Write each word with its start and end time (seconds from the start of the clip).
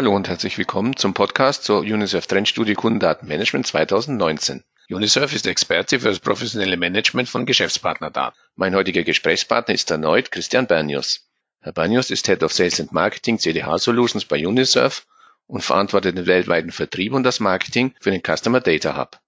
Hallo 0.00 0.16
und 0.16 0.30
herzlich 0.30 0.56
willkommen 0.56 0.96
zum 0.96 1.12
Podcast 1.12 1.62
zur 1.64 1.80
UNICEF 1.80 2.26
Trendstudie 2.26 2.72
Kundendatenmanagement 2.72 3.66
2019. 3.66 4.64
UNICEF 4.88 5.34
ist 5.34 5.46
Experte 5.46 6.00
für 6.00 6.08
das 6.08 6.20
professionelle 6.20 6.78
Management 6.78 7.28
von 7.28 7.44
Geschäftspartnerdaten. 7.44 8.40
Mein 8.56 8.74
heutiger 8.74 9.02
Gesprächspartner 9.02 9.74
ist 9.74 9.90
erneut 9.90 10.32
Christian 10.32 10.66
Bernius. 10.66 11.28
Herr 11.60 11.72
Bernius 11.72 12.10
ist 12.10 12.26
Head 12.28 12.42
of 12.42 12.50
Sales 12.50 12.80
and 12.80 12.92
Marketing 12.92 13.38
CDH 13.38 13.76
Solutions 13.76 14.24
bei 14.24 14.46
UNICEF 14.46 15.04
und 15.46 15.62
verantwortet 15.62 16.16
den 16.16 16.26
weltweiten 16.26 16.72
Vertrieb 16.72 17.12
und 17.12 17.22
das 17.22 17.38
Marketing 17.38 17.94
für 18.00 18.10
den 18.10 18.22
Customer 18.22 18.62
Data 18.62 18.96
Hub. 18.96 19.20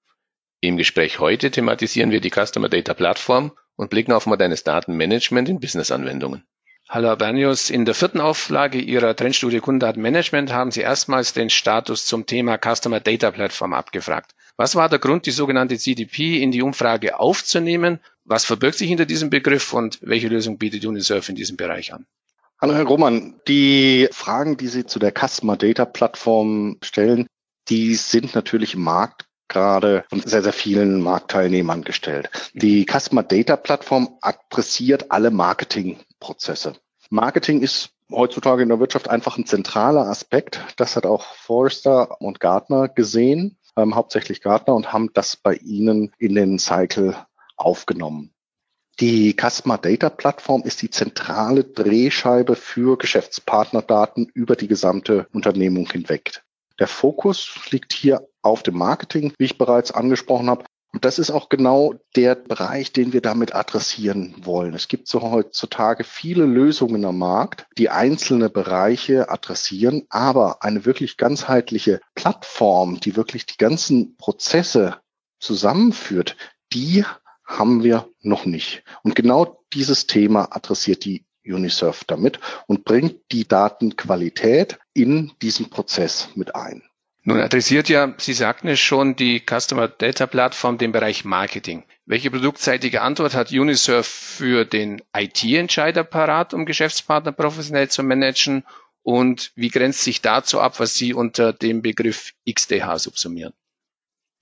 Im 0.62 0.79
Gespräch 0.79 1.18
heute 1.18 1.51
thematisieren 1.51 2.12
wir 2.12 2.23
die 2.23 2.30
Customer 2.30 2.70
Data 2.70 2.95
Plattform 2.95 3.52
und 3.77 3.91
blicken 3.91 4.12
auf 4.12 4.24
modernes 4.24 4.65
Datenmanagement 4.65 5.51
in 5.51 5.60
Businessanwendungen. 5.60 6.46
Hallo 6.88 7.16
Bernius, 7.16 7.70
in 7.70 7.84
der 7.84 7.95
vierten 7.95 8.20
Auflage 8.20 8.78
Ihrer 8.78 9.16
Trendstudie 9.16 9.60
Kundendatenmanagement 9.60 10.52
haben 10.52 10.70
Sie 10.70 10.82
erstmals 10.82 11.32
den 11.32 11.48
Status 11.48 12.04
zum 12.04 12.27
Thema 12.27 12.59
Customer 12.59 13.00
Data 13.00 13.30
Platform 13.30 13.73
abgefragt. 13.73 14.32
Was 14.56 14.74
war 14.74 14.88
der 14.90 14.98
Grund, 14.98 15.24
die 15.24 15.30
sogenannte 15.30 15.78
CDP 15.78 16.42
in 16.42 16.50
die 16.50 16.60
Umfrage 16.60 17.18
aufzunehmen? 17.18 18.00
Was 18.24 18.45
verbirgt 18.45 18.76
sich 18.76 18.88
hinter 18.88 19.06
diesem 19.06 19.30
Begriff 19.30 19.73
und 19.73 20.00
welche 20.02 20.28
Lösung 20.28 20.59
bietet 20.59 20.84
UNICEF 20.84 21.30
in 21.30 21.34
diesem 21.34 21.56
Bereich 21.56 21.95
an? 21.95 22.04
Hallo 22.60 22.74
Herr 22.74 22.84
Roman, 22.84 23.40
die 23.48 24.09
Fragen, 24.12 24.56
die 24.56 24.68
Sie 24.68 24.84
zu 24.84 24.98
der 24.98 25.12
Customer 25.12 25.56
Data 25.56 25.87
Plattform 25.87 26.76
stellen, 26.82 27.26
die 27.68 27.95
sind 27.95 28.35
natürlich 28.35 28.74
im 28.74 28.82
Markt 28.82 29.24
gerade 29.48 30.04
von 30.10 30.20
sehr, 30.20 30.42
sehr 30.42 30.52
vielen 30.52 31.01
Marktteilnehmern 31.01 31.85
gestellt. 31.85 32.30
Die 32.54 32.87
Customer 32.87 33.23
Data 33.23 33.57
Plattform 33.57 34.18
adressiert 34.20 35.10
alle 35.10 35.30
Marketingprozesse. 36.23 36.74
Marketing 37.10 37.60
ist 37.60 37.90
heutzutage 38.10 38.62
in 38.62 38.68
der 38.68 38.80
Wirtschaft 38.80 39.10
einfach 39.10 39.37
ein 39.37 39.46
zentraler 39.46 40.06
Aspekt. 40.06 40.60
Das 40.76 40.96
hat 40.96 41.04
auch 41.04 41.24
Forrester 41.34 42.20
und 42.20 42.40
Gartner 42.40 42.88
gesehen, 42.88 43.59
ähm, 43.76 43.95
hauptsächlich 43.95 44.40
Gartner, 44.40 44.74
und 44.74 44.92
haben 44.92 45.10
das 45.12 45.37
bei 45.37 45.54
ihnen 45.54 46.12
in 46.18 46.34
den 46.34 46.59
Cycle 46.59 47.16
aufgenommen. 47.56 48.32
Die 49.01 49.34
Customer 49.34 49.79
Data 49.79 50.10
Plattform 50.10 50.62
ist 50.62 50.82
die 50.82 50.90
zentrale 50.90 51.64
Drehscheibe 51.64 52.54
für 52.54 52.98
Geschäftspartnerdaten 52.98 54.30
über 54.34 54.54
die 54.54 54.68
gesamte 54.68 55.26
Unternehmung 55.32 55.90
hinweg. 55.90 56.42
Der 56.79 56.86
Fokus 56.88 57.54
liegt 57.70 57.92
hier 57.92 58.29
auf 58.42 58.62
dem 58.62 58.76
Marketing, 58.76 59.32
wie 59.38 59.45
ich 59.45 59.59
bereits 59.59 59.92
angesprochen 59.92 60.51
habe. 60.51 60.64
Und 60.93 61.07
das 61.07 61.18
ist 61.18 61.30
auch 61.30 61.48
genau 61.48 61.95
der 62.16 62.35
Bereich, 62.35 62.93
den 62.93 63.15
wir 63.15 63.23
damit 63.23 63.54
adressieren 63.54 64.34
wollen. 64.43 64.75
Es 64.75 64.88
gibt 64.88 65.09
so 65.09 65.22
heutzutage 65.22 66.04
viele 66.04 66.44
Lösungen 66.44 67.04
am 67.06 67.19
Markt, 67.19 67.66
die 67.78 67.88
einzelne 67.88 68.50
Bereiche 68.50 69.31
adressieren, 69.31 70.04
aber 70.10 70.62
eine 70.62 70.84
wirklich 70.84 71.16
ganzheitliche 71.16 72.00
Plattform, 72.15 73.00
die 73.00 73.16
wirklich 73.16 73.47
die 73.47 73.56
ganzen 73.56 74.16
Prozesse 74.19 74.98
zusammenführt, 75.41 76.37
die 76.75 77.04
haben 77.44 77.82
wir 77.82 78.09
noch 78.20 78.44
nicht. 78.44 78.84
Und 79.03 79.15
genau 79.15 79.65
dieses 79.72 80.06
Thema 80.06 80.54
adressiert 80.54 81.06
die 81.06 81.25
UNICEF 81.44 82.04
damit 82.04 82.38
und 82.66 82.84
bringt 82.84 83.20
die 83.32 83.48
Datenqualität 83.48 84.78
in 84.93 85.32
diesen 85.41 85.70
Prozess 85.70 86.28
mit 86.34 86.54
ein. 86.54 86.82
Nun 87.25 87.41
adressiert 87.41 87.88
ja, 87.88 88.15
Sie 88.19 88.32
sagten 88.32 88.66
es 88.69 88.81
schon, 88.81 89.15
die 89.15 89.41
Customer 89.41 89.87
Data 89.87 90.26
Plattform 90.26 90.76
den 90.76 90.91
Bereich 90.91 91.25
Marketing. 91.25 91.84
Welche 92.04 92.32
produktseitige 92.32 93.00
Antwort 93.02 93.34
hat 93.34 93.52
Unisurf 93.52 94.06
für 94.06 94.64
den 94.64 95.02
IT-Entscheider 95.16 96.02
parat, 96.02 96.52
um 96.52 96.66
Geschäftspartner 96.66 97.30
professionell 97.30 97.88
zu 97.88 98.02
managen? 98.02 98.64
Und 99.04 99.52
wie 99.54 99.69
grenzt 99.69 100.02
sich 100.02 100.20
dazu 100.20 100.60
ab, 100.60 100.80
was 100.80 100.94
Sie 100.94 101.14
unter 101.14 101.52
dem 101.52 101.82
Begriff 101.82 102.32
XDH 102.48 102.98
subsumieren? 102.98 103.52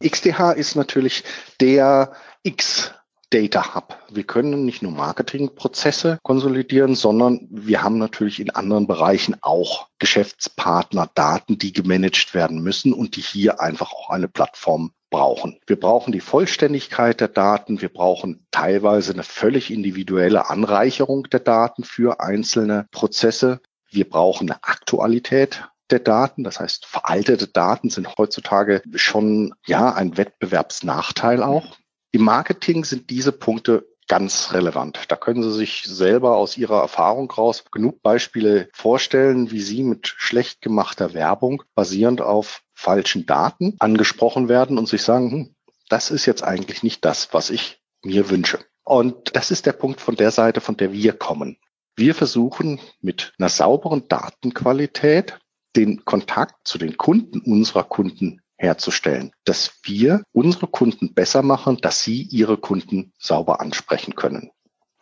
XDH 0.03 0.53
ist 0.53 0.75
natürlich 0.75 1.25
der 1.61 2.15
X 2.43 2.95
Data 3.31 3.75
Hub. 3.75 3.97
Wir 4.11 4.25
können 4.25 4.65
nicht 4.65 4.83
nur 4.83 4.93
Marketingprozesse 4.93 6.19
konsolidieren, 6.23 6.97
sondern 6.97 7.47
wir 7.51 7.83
haben 7.83 7.99
natürlich 7.99 8.41
in 8.41 8.51
anderen 8.51 8.89
Bereichen 8.89 9.37
auch 9.41 9.89
Geschäftspartnerdaten, 10.01 11.57
die 11.57 11.73
gemanagt 11.73 12.35
werden 12.35 12.61
müssen 12.63 12.93
und 12.93 13.15
die 13.17 13.21
hier 13.21 13.61
einfach 13.61 13.93
auch 13.93 14.11
eine 14.11 14.29
Plattform 14.29 14.93
brauchen. 15.11 15.59
Wir 15.67 15.79
brauchen 15.79 16.13
die 16.13 16.21
Vollständigkeit 16.21 17.21
der 17.21 17.29
Daten. 17.29 17.81
Wir 17.81 17.89
brauchen 17.89 18.47
teilweise 18.51 19.13
eine 19.13 19.23
völlig 19.23 19.71
individuelle 19.71 20.51
Anreicherung 20.51 21.25
der 21.25 21.41
Daten 21.41 21.85
für 21.85 22.21
einzelne 22.21 22.87
Prozesse. 22.91 23.61
Wir 23.91 24.09
brauchen 24.09 24.51
eine 24.51 24.63
Aktualität 24.63 25.65
der 25.91 25.99
Daten. 25.99 26.45
Das 26.45 26.61
heißt, 26.61 26.87
veraltete 26.87 27.49
Daten 27.49 27.91
sind 27.91 28.17
heutzutage 28.17 28.83
schon, 28.95 29.53
ja, 29.67 29.93
ein 29.93 30.17
Wettbewerbsnachteil 30.17 31.43
auch. 31.43 31.77
Im 32.13 32.23
Marketing 32.23 32.85
sind 32.85 33.11
diese 33.11 33.33
Punkte 33.33 33.87
ganz 34.09 34.53
relevant. 34.53 35.05
Da 35.07 35.15
können 35.15 35.45
Sie 35.45 35.53
sich 35.53 35.85
selber 35.87 36.37
aus 36.37 36.59
Ihrer 36.59 36.81
Erfahrung 36.81 37.31
raus 37.31 37.65
genug 37.71 38.03
Beispiele 38.03 38.69
vorstellen, 38.73 39.53
wie 39.53 39.61
Sie 39.61 39.85
mit 39.85 40.09
schlecht 40.09 40.61
gemachter 40.63 41.15
Werbung 41.15 41.63
basierend 41.77 42.21
auf 42.21 42.63
falschen 42.75 43.27
Daten 43.27 43.77
angesprochen 43.79 44.49
werden 44.49 44.79
und 44.79 44.89
sich 44.89 45.03
sagen, 45.03 45.31
hm, 45.31 45.55
das 45.89 46.11
ist 46.11 46.27
jetzt 46.27 46.43
eigentlich 46.43 46.83
nicht 46.83 47.05
das, 47.05 47.33
was 47.33 47.51
ich 47.51 47.81
mir 48.03 48.31
wünsche. 48.31 48.59
Und 48.83 49.37
das 49.37 49.53
ist 49.53 49.67
der 49.67 49.73
Punkt 49.73 50.01
von 50.01 50.17
der 50.17 50.33
Seite, 50.33 50.61
von 50.61 50.77
der 50.77 50.93
wir 50.93 51.13
kommen. 51.13 51.59
Wir 51.95 52.17
versuchen 52.17 52.81
mit 53.01 53.33
einer 53.39 53.49
sauberen 53.49 54.09
Datenqualität 54.09 55.39
den 55.77 56.05
Kontakt 56.05 56.67
zu 56.67 56.79
den 56.79 56.97
Kunden 56.97 57.41
unserer 57.41 57.85
Kunden 57.85 58.40
herzustellen, 58.61 59.33
dass 59.45 59.81
wir 59.85 60.23
unsere 60.33 60.67
Kunden 60.67 61.15
besser 61.15 61.43
machen, 61.43 61.79
dass 61.81 62.03
sie 62.03 62.23
ihre 62.23 62.59
Kunden 62.59 63.13
sauber 63.19 63.61
ansprechen 63.61 64.15
können. 64.15 64.51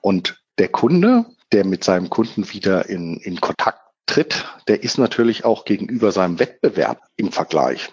Und 0.00 0.42
der 0.58 0.68
Kunde, 0.68 1.26
der 1.52 1.64
mit 1.64 1.84
seinem 1.84 2.08
Kunden 2.08 2.52
wieder 2.52 2.88
in, 2.88 3.18
in 3.18 3.40
Kontakt 3.40 3.80
tritt, 4.06 4.46
der 4.68 4.82
ist 4.82 4.98
natürlich 4.98 5.44
auch 5.44 5.64
gegenüber 5.64 6.12
seinem 6.12 6.38
Wettbewerb 6.38 7.02
im 7.16 7.32
Vergleich. 7.32 7.90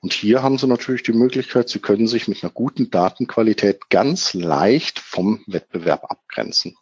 Und 0.00 0.12
hier 0.12 0.42
haben 0.42 0.58
Sie 0.58 0.66
natürlich 0.66 1.02
die 1.02 1.12
Möglichkeit, 1.12 1.68
Sie 1.68 1.78
können 1.78 2.06
sich 2.06 2.28
mit 2.28 2.42
einer 2.42 2.52
guten 2.52 2.90
Datenqualität 2.90 3.88
ganz 3.88 4.34
leicht 4.34 4.98
vom 4.98 5.42
Wettbewerb 5.46 6.10
abgrenzen. 6.10 6.76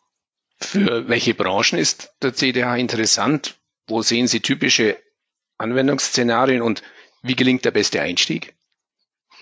Für 0.58 1.08
welche 1.08 1.34
Branchen 1.34 1.78
ist 1.78 2.14
der 2.22 2.34
CDH 2.34 2.76
interessant? 2.76 3.58
Wo 3.86 4.02
sehen 4.02 4.26
Sie 4.26 4.40
typische 4.40 4.96
Anwendungsszenarien 5.58 6.62
und 6.62 6.82
wie 7.22 7.36
gelingt 7.36 7.64
der 7.64 7.70
beste 7.70 8.00
Einstieg? 8.00 8.54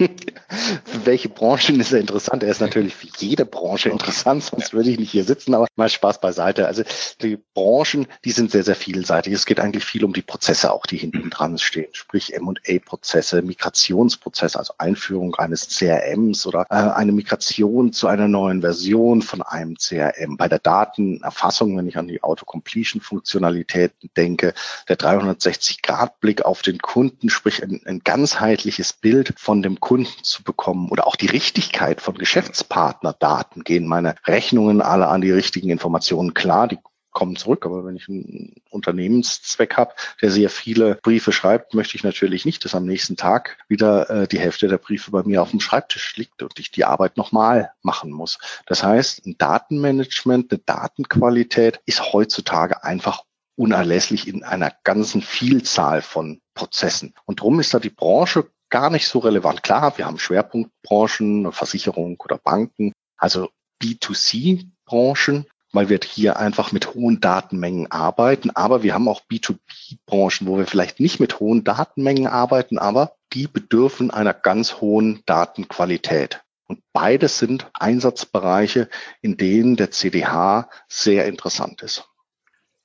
Für 0.00 1.06
welche 1.06 1.28
Branchen 1.28 1.78
ist 1.78 1.92
er 1.92 2.00
interessant? 2.00 2.42
Er 2.42 2.50
ist 2.50 2.60
natürlich 2.60 2.94
für 2.94 3.08
jede 3.18 3.44
Branche 3.44 3.90
interessant, 3.90 4.44
sonst 4.44 4.72
würde 4.72 4.90
ich 4.90 4.98
nicht 4.98 5.10
hier 5.10 5.24
sitzen, 5.24 5.54
aber 5.54 5.66
mal 5.76 5.88
Spaß 5.88 6.20
beiseite. 6.20 6.66
Also 6.66 6.82
die 7.20 7.38
Branchen, 7.54 8.06
die 8.24 8.30
sind 8.30 8.50
sehr, 8.50 8.62
sehr 8.62 8.76
vielseitig. 8.76 9.32
Es 9.34 9.46
geht 9.46 9.60
eigentlich 9.60 9.84
viel 9.84 10.04
um 10.04 10.12
die 10.12 10.22
Prozesse 10.22 10.72
auch, 10.72 10.86
die 10.86 10.96
hinten 10.96 11.28
dran 11.28 11.58
stehen, 11.58 11.90
sprich 11.92 12.34
M&A-Prozesse, 12.34 13.42
Migrationsprozesse, 13.42 14.58
also 14.58 14.74
Einführung 14.78 15.34
eines 15.34 15.68
CRMs 15.68 16.46
oder 16.46 16.64
äh, 16.70 16.74
eine 16.74 17.12
Migration 17.12 17.92
zu 17.92 18.06
einer 18.06 18.28
neuen 18.28 18.62
Version 18.62 19.22
von 19.22 19.42
einem 19.42 19.76
CRM. 19.76 20.36
Bei 20.36 20.48
der 20.48 20.60
Datenerfassung, 20.60 21.76
wenn 21.76 21.88
ich 21.88 21.98
an 21.98 22.08
die 22.08 22.22
Autocompletion-Funktionalitäten 22.22 24.10
denke, 24.16 24.54
der 24.88 24.98
360-Grad-Blick 24.98 26.42
auf 26.42 26.62
den 26.62 26.78
Kunden, 26.78 27.28
sprich 27.28 27.62
ein, 27.62 27.82
ein 27.84 28.00
ganzheitliches 28.00 28.94
Bild 28.94 29.34
von 29.36 29.62
dem 29.62 29.78
Kunden, 29.78 29.89
Kunden 29.90 30.22
zu 30.22 30.44
bekommen 30.44 30.88
oder 30.88 31.08
auch 31.08 31.16
die 31.16 31.26
Richtigkeit 31.26 32.00
von 32.00 32.14
Geschäftspartnerdaten. 32.14 33.64
Gehen 33.64 33.88
meine 33.88 34.14
Rechnungen 34.24 34.82
alle 34.82 35.08
an 35.08 35.20
die 35.20 35.32
richtigen 35.32 35.68
Informationen? 35.68 36.32
Klar, 36.32 36.68
die 36.68 36.78
kommen 37.10 37.34
zurück. 37.34 37.66
Aber 37.66 37.84
wenn 37.84 37.96
ich 37.96 38.08
einen 38.08 38.54
Unternehmenszweck 38.70 39.76
habe, 39.76 39.92
der 40.22 40.30
sehr 40.30 40.48
viele 40.48 40.94
Briefe 41.02 41.32
schreibt, 41.32 41.74
möchte 41.74 41.96
ich 41.96 42.04
natürlich 42.04 42.44
nicht, 42.44 42.64
dass 42.64 42.76
am 42.76 42.86
nächsten 42.86 43.16
Tag 43.16 43.58
wieder 43.66 44.08
äh, 44.10 44.28
die 44.28 44.38
Hälfte 44.38 44.68
der 44.68 44.78
Briefe 44.78 45.10
bei 45.10 45.24
mir 45.24 45.42
auf 45.42 45.50
dem 45.50 45.58
Schreibtisch 45.58 46.14
liegt 46.14 46.40
und 46.40 46.60
ich 46.60 46.70
die 46.70 46.84
Arbeit 46.84 47.16
nochmal 47.16 47.72
machen 47.82 48.12
muss. 48.12 48.38
Das 48.66 48.84
heißt, 48.84 49.26
ein 49.26 49.38
Datenmanagement, 49.38 50.52
eine 50.52 50.60
Datenqualität 50.64 51.80
ist 51.84 52.12
heutzutage 52.12 52.84
einfach 52.84 53.24
unerlässlich 53.56 54.28
in 54.28 54.44
einer 54.44 54.72
ganzen 54.84 55.20
Vielzahl 55.20 56.00
von 56.00 56.40
Prozessen. 56.54 57.12
Und 57.24 57.40
darum 57.40 57.58
ist 57.58 57.74
da 57.74 57.80
die 57.80 57.90
Branche 57.90 58.46
gar 58.70 58.90
nicht 58.90 59.08
so 59.08 59.18
relevant. 59.18 59.62
Klar, 59.62 59.98
wir 59.98 60.06
haben 60.06 60.18
Schwerpunktbranchen, 60.18 61.52
Versicherung 61.52 62.16
oder 62.20 62.38
Banken, 62.38 62.92
also 63.16 63.48
B2C-Branchen, 63.82 65.46
weil 65.72 65.88
wir 65.88 66.00
hier 66.04 66.38
einfach 66.38 66.72
mit 66.72 66.94
hohen 66.94 67.20
Datenmengen 67.20 67.90
arbeiten. 67.90 68.50
Aber 68.50 68.82
wir 68.82 68.94
haben 68.94 69.08
auch 69.08 69.22
B2B-Branchen, 69.30 70.46
wo 70.46 70.58
wir 70.58 70.66
vielleicht 70.66 71.00
nicht 71.00 71.20
mit 71.20 71.40
hohen 71.40 71.64
Datenmengen 71.64 72.26
arbeiten, 72.26 72.78
aber 72.78 73.14
die 73.32 73.46
bedürfen 73.46 74.10
einer 74.10 74.34
ganz 74.34 74.80
hohen 74.80 75.22
Datenqualität. 75.26 76.42
Und 76.66 76.80
beides 76.92 77.38
sind 77.38 77.68
Einsatzbereiche, 77.74 78.88
in 79.22 79.36
denen 79.36 79.76
der 79.76 79.90
CDH 79.90 80.70
sehr 80.88 81.26
interessant 81.26 81.82
ist. 81.82 82.08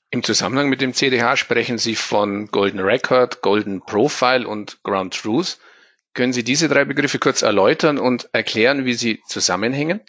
Im 0.09 0.23
Zusammenhang 0.23 0.69
mit 0.69 0.81
dem 0.81 0.93
CDH 0.93 1.35
sprechen 1.35 1.77
Sie 1.77 1.95
von 1.95 2.47
Golden 2.47 2.79
Record, 2.79 3.41
Golden 3.41 3.81
Profile 3.81 4.47
und 4.47 4.81
Ground 4.83 5.13
Truth. 5.13 5.59
Können 6.15 6.31
Sie 6.31 6.45
diese 6.45 6.69
drei 6.69 6.85
Begriffe 6.85 7.19
kurz 7.19 7.41
erläutern 7.41 7.99
und 7.99 8.29
erklären, 8.31 8.85
wie 8.85 8.93
sie 8.93 9.21
zusammenhängen? 9.27 9.99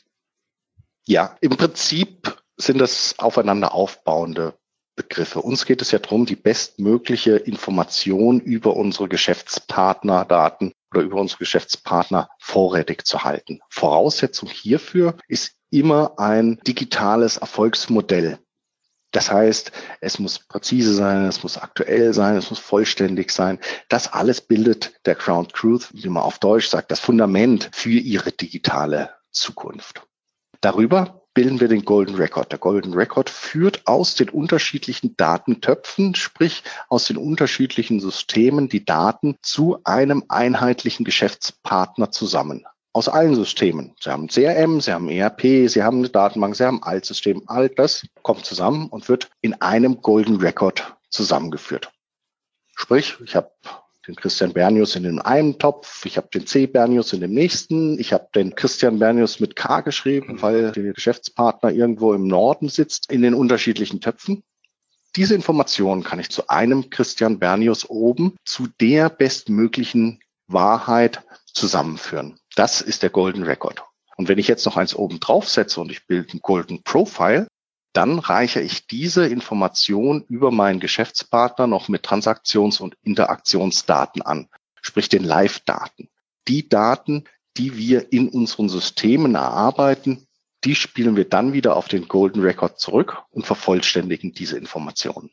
Ja, 1.05 1.37
im 1.41 1.51
Prinzip 1.57 2.41
sind 2.57 2.79
das 2.79 3.19
aufeinander 3.19 3.75
aufbauende 3.75 4.55
Begriffe. 4.95 5.41
Uns 5.41 5.67
geht 5.67 5.83
es 5.83 5.91
ja 5.91 5.99
darum, 5.99 6.25
die 6.25 6.37
bestmögliche 6.37 7.37
Information 7.37 8.39
über 8.39 8.77
unsere 8.77 9.09
Geschäftspartnerdaten 9.09 10.73
oder 10.93 11.03
über 11.03 11.21
unsere 11.21 11.41
Geschäftspartner 11.41 12.29
vorrätig 12.39 13.05
zu 13.05 13.25
halten. 13.25 13.59
Voraussetzung 13.69 14.49
hierfür 14.49 15.17
ist 15.27 15.57
immer 15.71 16.21
ein 16.21 16.61
digitales 16.65 17.37
Erfolgsmodell. 17.37 18.39
Das 19.17 19.33
heißt, 19.33 19.73
es 20.03 20.19
muss 20.19 20.41
präzise 20.41 20.93
sein, 20.93 21.25
es 21.25 21.43
muss 21.43 21.57
aktuell 21.57 22.13
sein, 22.13 22.37
es 22.37 22.51
muss 22.51 22.59
vollständig 22.59 23.31
sein. 23.31 23.59
Das 23.89 24.13
alles 24.13 24.43
bildet 24.43 24.93
der 25.07 25.15
Ground 25.15 25.55
Truth, 25.55 25.89
wie 25.95 26.11
man 26.11 26.23
auf 26.23 26.39
Deutsch 26.39 26.69
sagt, 26.69 26.91
das 26.91 27.01
Fundament 27.01 27.71
für 27.73 27.89
ihre 27.89 28.31
digitale 28.31 29.15
Zukunft. 29.31 30.03
Darüber 30.61 31.23
bilden 31.33 31.61
wir 31.61 31.69
den 31.69 31.87
Golden 31.87 32.17
Record. 32.17 32.53
Der 32.53 32.59
Golden 32.59 32.93
Record 32.93 33.31
führt 33.31 33.87
aus 33.87 34.17
den 34.17 34.29
unterschiedlichen 34.29 35.17
Datentöpfen, 35.17 36.15
sprich 36.15 36.63
aus 36.91 37.07
den 37.07 37.17
unterschiedlichen 37.17 38.01
Systemen, 38.01 38.69
die 38.69 38.85
Daten 38.85 39.39
zu 39.41 39.79
einem 39.85 40.25
einheitlichen 40.29 41.07
Geschäftspartner 41.07 42.11
zusammen. 42.11 42.67
Aus 42.97 43.11
allen 43.11 43.35
Systemen. 43.35 43.95
Sie 44.01 44.09
haben 44.09 44.29
CRM, 44.29 44.81
Sie 44.81 44.91
haben 44.91 45.11
ERP, 45.11 45.69
Sie 45.69 45.83
haben 45.83 45.99
eine 45.99 46.09
Datenbank, 46.09 46.57
Sie 46.57 46.65
haben 46.65 46.83
ein 46.83 46.95
Altsystem. 46.95 47.43
All 47.45 47.69
das 47.69 48.07
kommt 48.23 48.47
zusammen 48.47 48.89
und 48.89 49.11
wird 49.11 49.29
in 49.43 49.53
einem 49.61 50.01
Golden 50.01 50.37
Record 50.37 50.97
zusammengeführt. 51.11 51.93
Sprich, 52.75 53.19
ich 53.23 53.37
habe 53.37 53.51
den 54.07 54.17
Christian 54.17 54.55
Bernius 54.55 54.97
in 54.97 55.03
dem 55.03 55.19
einen 55.19 55.59
Topf, 55.59 56.07
ich 56.07 56.17
habe 56.17 56.29
den 56.33 56.47
C. 56.47 56.67
Bernius 56.67 57.13
in 57.13 57.21
dem 57.21 57.35
nächsten, 57.35 57.99
ich 57.99 58.15
habe 58.15 58.29
den 58.35 58.55
Christian 58.55 58.99
Bernius 58.99 59.41
mit 59.41 59.57
K 59.57 59.83
geschrieben, 59.83 60.37
mhm. 60.37 60.41
weil 60.41 60.73
der 60.73 60.95
Geschäftspartner 60.95 61.73
irgendwo 61.73 62.15
im 62.15 62.27
Norden 62.27 62.71
sitzt, 62.71 63.13
in 63.13 63.21
den 63.21 63.35
unterschiedlichen 63.35 64.01
Töpfen. 64.01 64.43
Diese 65.17 65.35
Informationen 65.35 66.03
kann 66.03 66.19
ich 66.19 66.31
zu 66.31 66.49
einem 66.49 66.89
Christian 66.89 67.41
Bernius 67.41 67.91
oben 67.91 68.37
zu 68.47 68.69
der 68.81 69.11
bestmöglichen 69.11 70.21
Wahrheit 70.47 71.23
zusammenführen. 71.53 72.39
Das 72.57 72.81
ist 72.81 73.03
der 73.03 73.11
Golden 73.11 73.43
Record. 73.43 73.85
Und 74.17 74.29
wenn 74.29 74.39
ich 74.39 74.49
jetzt 74.49 74.65
noch 74.65 74.79
eins 74.79 74.95
oben 74.95 75.21
drauf 75.21 75.49
setze 75.49 75.79
und 75.79 75.93
ich 75.93 76.07
bilde 76.07 76.33
einen 76.33 76.41
Golden 76.41 76.83
Profile, 76.83 77.47
dann 77.93 78.19
reiche 78.19 78.61
ich 78.61 78.87
diese 78.87 79.27
Information 79.27 80.25
über 80.29 80.51
meinen 80.51 80.81
Geschäftspartner 80.81 81.67
noch 81.67 81.89
mit 81.89 82.07
Transaktions- 82.07 82.81
und 82.81 82.97
Interaktionsdaten 83.03 84.23
an, 84.23 84.49
sprich 84.81 85.11
den 85.11 85.23
Live-Daten. 85.23 86.09
Die 86.49 86.67
Daten, 86.67 87.25
die 87.59 87.77
wir 87.77 88.11
in 88.11 88.31
unseren 88.31 88.71
Systemen 88.71 89.35
erarbeiten, 89.35 90.27
die 90.65 90.75
spielen 90.75 91.17
wir 91.17 91.29
dann 91.29 91.53
wieder 91.53 91.77
auf 91.77 91.89
den 91.89 92.09
Golden 92.09 92.41
Record 92.41 92.81
zurück 92.81 93.23
und 93.31 93.47
vervollständigen 93.47 94.33
diese 94.33 94.57
Informationen. 94.57 95.31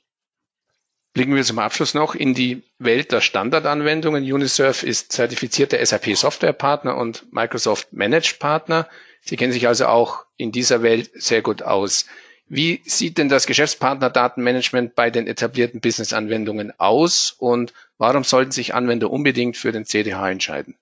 Blicken 1.14 1.36
wir 1.36 1.44
zum 1.44 1.60
Abschluss 1.60 1.94
noch 1.94 2.16
in 2.16 2.34
die 2.34 2.64
Welt 2.80 3.12
der 3.12 3.22
Standardanwendungen. 3.22 4.24
Unisurf 4.32 4.82
ist 4.82 5.12
zertifizierter 5.12 5.86
SAP 5.86 6.16
Softwarepartner 6.16 6.98
und 6.98 7.32
Microsoft 7.32 7.94
Managed 7.94 8.40
Partner. 8.40 8.90
Sie 9.22 9.36
kennen 9.36 9.54
sich 9.54 9.68
also 9.68 9.86
auch 9.86 10.26
in 10.38 10.52
dieser 10.52 10.82
Welt 10.82 11.12
sehr 11.14 11.44
gut 11.44 11.62
aus. 11.62 12.08
Wie 12.48 12.82
sieht 12.86 13.20
denn 13.20 13.30
das 13.30 13.46
Geschäftspartner-Datenmanagement 13.46 14.96
bei 14.96 15.12
den 15.12 15.28
etablierten 15.28 15.82
Business-Anwendungen 15.82 16.78
aus 16.80 17.34
und 17.38 17.74
warum 17.98 18.24
sollten 18.24 18.52
sich 18.52 18.74
Anwender 18.74 19.12
unbedingt 19.12 19.56
für 19.56 19.72
den 19.72 19.86
CDH 19.86 20.32
entscheiden? 20.32 20.76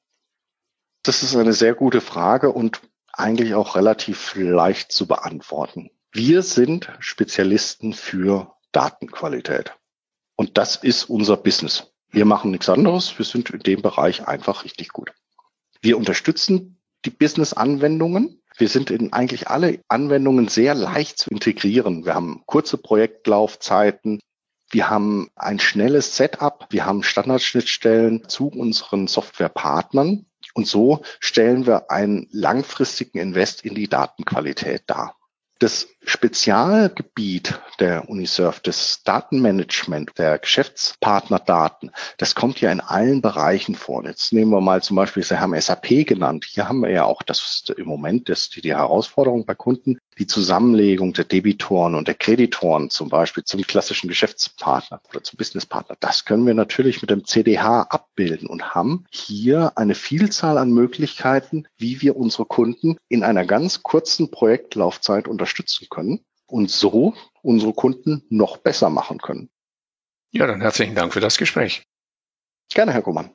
Das 1.04 1.24
ist 1.24 1.36
eine 1.36 1.54
sehr 1.54 1.74
gute 1.74 2.00
Frage 2.00 2.52
und 2.52 2.80
eigentlich 3.12 3.54
auch 3.54 3.76
relativ 3.76 4.34
leicht 4.36 4.92
zu 4.94 5.08
beantworten. 5.08 5.92
Wir 6.14 6.42
sind 6.42 6.90
Spezialisten 7.00 7.94
für 7.94 8.54
Datenqualität. 8.72 9.74
Und 10.42 10.58
das 10.58 10.76
ist 10.76 11.04
unser 11.04 11.38
Business. 11.38 11.94
Wir 12.10 12.26
machen 12.26 12.50
nichts 12.50 12.68
anderes. 12.68 13.16
Wir 13.18 13.26
sind 13.26 13.52
in 13.52 13.60
dem 13.60 13.82
Bereich 13.82 14.28
einfach 14.28 14.66
richtig 14.66 14.90
gut. 14.90 15.14
Wir 15.82 15.98
unterstützen 15.98 16.82
die 17.06 17.12
Business-Anwendungen 17.12 18.42
wir 18.58 18.68
sind 18.68 18.92
in 18.92 19.14
eigentlich 19.14 19.48
alle 19.48 19.80
Anwendungen 19.88 20.48
sehr 20.48 20.76
leicht 20.76 21.18
zu 21.18 21.30
integrieren. 21.30 22.06
Wir 22.06 22.16
haben 22.16 22.44
kurze 22.46 22.78
Projektlaufzeiten. 22.78 24.20
Wir 24.70 24.90
haben 24.90 25.30
ein 25.36 25.60
schnelles 25.60 26.16
Setup. 26.16 26.68
Wir 26.70 26.86
haben 26.86 27.04
Standardschnittstellen 27.04 28.28
zu 28.30 28.48
unseren 28.48 29.08
Softwarepartnern. 29.08 30.26
Und 30.54 30.68
so 30.68 31.02
stellen 31.20 31.66
wir 31.66 31.92
einen 31.92 32.28
langfristigen 32.32 33.20
Invest 33.20 33.64
in 33.64 33.74
die 33.74 33.88
Datenqualität 33.88 34.84
dar. 34.88 35.18
Das 35.60 35.88
Spezialgebiet 36.04 37.60
der 37.80 38.10
Unisurf, 38.10 38.60
das 38.60 39.04
Datenmanagement 39.04 40.12
der 40.18 40.40
Geschäftspartnerdaten, 40.40 41.92
das 42.18 42.34
kommt 42.34 42.60
ja 42.60 42.72
in 42.72 42.82
allen 42.82 43.22
Bereichen 43.22 43.76
vor. 43.76 44.04
Jetzt 44.04 44.34
nehmen 44.34 44.52
wir 44.52 44.62
mal 44.62 44.82
zum 44.82 44.96
Beispiel, 44.96 45.24
Sie 45.24 45.40
haben 45.40 45.60
SAP 45.60 46.08
genannt. 46.08 46.46
Hier 46.48 46.68
haben 46.68 46.82
wir 46.82 46.90
ja 46.90 47.04
auch 47.06 47.22
das 47.22 47.64
im 47.78 47.88
Moment 47.88 48.30
das, 48.30 48.50
die, 48.50 48.62
die 48.62 48.74
Herausforderung 48.74 49.46
bei 49.46 49.54
Kunden, 49.54 50.00
die 50.18 50.28
Zusammenlegung 50.28 51.14
der 51.14 51.26
Debitoren 51.26 51.96
und 51.96 52.08
der 52.08 52.16
Kreditoren 52.16 52.90
zum 52.90 53.10
Beispiel 53.10 53.44
zum 53.44 53.62
klassischen 53.62 54.08
Geschäftspartner 54.08 55.02
oder 55.10 55.24
zum 55.24 55.38
Businesspartner. 55.38 55.96
Das 56.00 56.26
können 56.26 56.46
wir 56.46 56.54
natürlich 56.54 57.02
mit 57.02 57.12
dem 57.12 57.26
CDH 57.26 57.84
abbilden 57.84 58.48
und 58.48 58.74
haben 58.74 59.06
hier 59.12 59.74
eine 59.76 59.96
Vielzahl 59.96 60.58
an 60.58 60.72
Möglichkeiten, 60.72 61.66
wie 61.78 62.02
wir 62.02 62.18
unsere 62.18 62.46
Kunden 62.46 62.98
in 63.08 63.24
einer 63.24 63.46
ganz 63.46 63.84
kurzen 63.84 64.32
Projektlaufzeit 64.32 65.28
unterstützen 65.28 65.88
können 65.92 66.26
und 66.48 66.72
so 66.72 67.14
unsere 67.44 67.74
Kunden 67.74 68.26
noch 68.30 68.58
besser 68.58 68.90
machen 68.90 69.20
können. 69.20 69.52
Ja, 70.32 70.48
dann 70.48 70.62
herzlichen 70.62 70.96
Dank 70.96 71.14
für 71.14 71.20
das 71.20 71.38
Gespräch. 71.38 71.84
Gerne, 72.74 72.94
Herr 72.94 73.04
Kuhmann. 73.04 73.30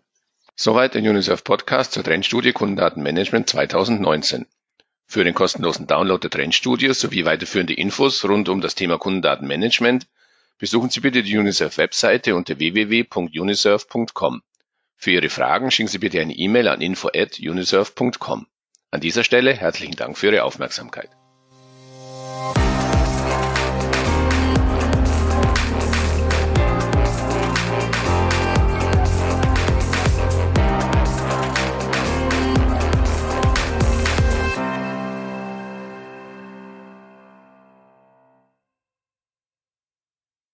Soweit 0.57 0.95
der 0.95 1.03
UNICEF 1.03 1.45
Podcast 1.45 1.93
zur 1.93 2.03
Trendstudie 2.03 2.53
Kundendatenmanagement 2.53 3.49
2019. 3.49 4.47
Für 5.07 5.23
den 5.23 5.35
kostenlosen 5.35 5.87
Download 5.87 6.21
der 6.21 6.31
Trendstudie 6.31 6.93
sowie 6.95 7.25
weiterführende 7.25 7.75
Infos 7.75 8.25
rund 8.25 8.49
um 8.49 8.61
das 8.61 8.75
Thema 8.75 8.99
Kundendatenmanagement 8.99 10.07
besuchen 10.59 10.89
Sie 10.89 11.01
bitte 11.01 11.23
die 11.23 11.37
UNICEF-Webseite 11.37 12.35
unter 12.35 12.59
www.unicef.com. 12.59 14.43
Für 14.97 15.11
Ihre 15.11 15.29
Fragen 15.29 15.71
schicken 15.71 15.89
Sie 15.89 15.99
bitte 15.99 16.21
eine 16.21 16.35
E-Mail 16.35 16.69
an 16.69 16.81
info@unicef.com. 16.81 18.47
An 18.91 19.01
dieser 19.01 19.25
Stelle 19.25 19.55
herzlichen 19.55 19.97
Dank 19.97 20.17
für 20.17 20.29
Ihre 20.29 20.45
Aufmerksamkeit. 20.45 21.11